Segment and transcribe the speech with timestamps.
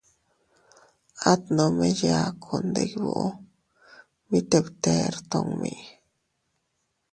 [1.31, 3.29] At nome yaku, ndibuu,
[4.29, 5.73] mite btere tummi.